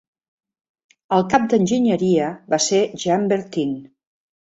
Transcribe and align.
El 1.17 1.25
cap 1.33 1.43
d'enginyeria 1.51 2.31
va 2.53 2.59
ser 2.69 2.79
Jean 3.05 3.29
Bertin. 3.33 3.77